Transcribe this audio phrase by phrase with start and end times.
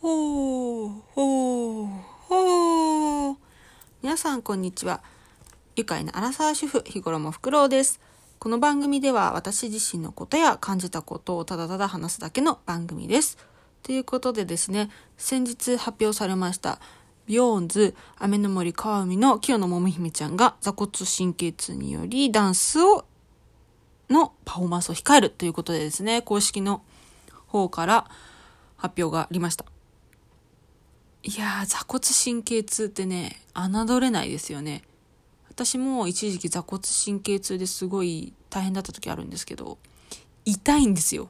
[0.00, 1.88] ほー、ほー、
[2.28, 3.36] ほー。
[4.00, 5.02] 皆さん、こんにちは。
[5.74, 7.98] 愉快なアラサー主婦、日頃もフクロウです。
[8.38, 13.38] この番組では私自身のことや感じたことをただただ話すだけの番組です。
[13.82, 16.78] ということでですね、先日発表されました、
[17.26, 23.04] BEYOOOOONDS、雨ノ森川海の清野桃々姫ちゃんが座骨神経痛によりダンスを、
[24.08, 26.84] のパフォーマンスを控えるということでですね、公式の
[27.48, 28.08] 方から
[28.76, 29.64] 発表がありました。
[31.24, 34.82] いやー、座骨神経痛ってね、侮れないですよね。
[35.50, 39.78] 私も一時期座骨神経痛ですごい大変だった時あるんですけど、
[40.44, 41.28] 痛いんですよ。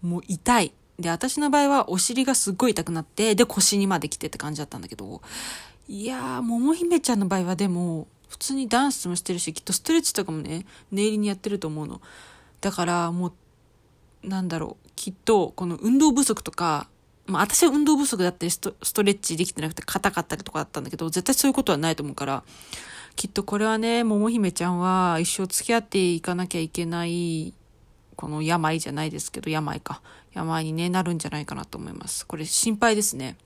[0.00, 0.72] もう痛い。
[1.00, 5.20] で、私の場合はお尻がすっごい痛くなって、で、腰にまで来てって感じだったんだけど、
[5.88, 12.00] いやー、桃姫ちゃんの場合はでも、普通にダンスもしてるし、きっとストレッチとかもね、念入りにやってると思うの。
[12.60, 13.32] だからも
[14.22, 16.88] う、なんだろう、きっと、この運動不足とか、
[17.26, 22.44] まあ私は運動不足だったりスト、ストレッチできてなくて硬かったりとかだったんだけど、絶対そういうことはないと思うから、
[23.16, 27.54] きっとこれはね、桃姫ちゃんは一生付き合っていかなきゃいけない、
[28.16, 30.02] この病じゃないですけど、病か。
[30.34, 32.26] 病に、ね、なるんじゃないかなと思います。
[32.26, 33.36] これ心配ですね。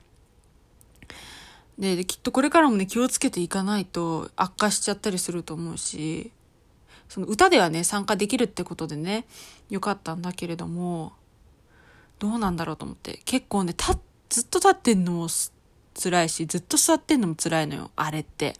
[1.78, 6.33] で、きっとこれからもね、気をつけていかないと悪化しちゃったりすると思うし、
[7.08, 9.27] その歌ではね、参加できるってことでね、
[9.70, 11.12] よかったんだけれども、
[12.19, 13.20] どうなんだろうと思って。
[13.24, 15.28] 結構ね、た、ずっと立ってんのも
[15.94, 18.55] 辛いし、ずっと座ってんのも辛いのよ、あれって。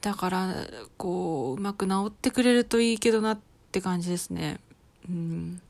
[0.00, 0.54] だから、
[0.96, 3.40] こう、うまく治ってくれるといいけどなっ
[3.72, 4.60] て感じですね。
[5.08, 5.60] うん。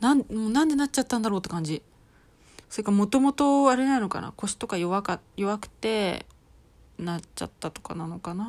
[0.00, 1.82] なん、なんでなっちゃったんだろうって感じ。
[2.68, 6.26] それかもともとあれなのかな腰とか弱か、弱くて、
[6.98, 8.46] なっちゃったとかなのかな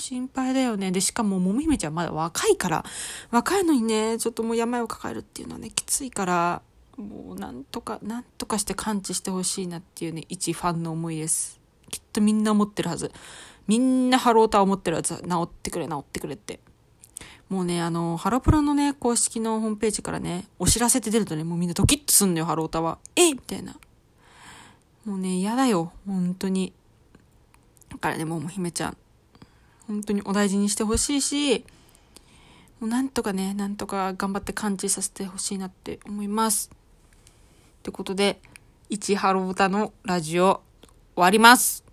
[0.00, 0.90] 心配だよね。
[0.90, 2.84] で、しかも、もみ姫ちゃんまだ若いから、
[3.30, 6.62] 若いのにね、ちょっともう病を抱えるっていうのはね、きついから、
[6.96, 11.60] もうなんとか、なんとかして完治してほしいなっていうね、一ファンの思いです。
[11.90, 13.12] きっとみんな思ってるはず。
[13.66, 15.16] みんなハローター思ってるはず。
[15.16, 16.60] 治ってくれ、治ってくれって。
[17.48, 22.98] もうね、あの、ハロプロのね、公式のホームページからね、お知らせって出るとね、もうみんなドキッとすんのよ、ハロータは。
[23.16, 23.76] えみたいな。
[25.04, 25.92] もうね、嫌だよ。
[26.06, 26.72] 本当に。
[27.88, 28.96] だからね、もう姫ちゃん、
[29.90, 31.64] 本当にお大事にしてほしいし、
[32.78, 36.70] もうなんとかね、なんとか頑張って完治させてほしいなって思います。
[36.72, 38.40] ってことで、
[38.88, 40.62] 一ハロータのラジオ
[41.16, 41.89] 終わります。